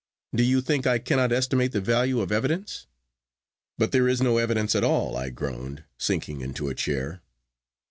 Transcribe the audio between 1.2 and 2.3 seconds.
estimate the value